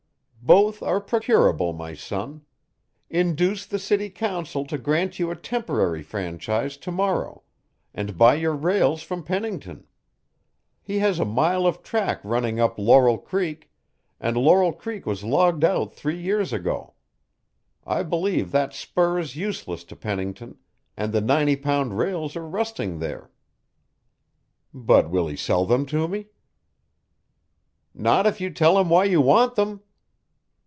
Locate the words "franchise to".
6.01-6.91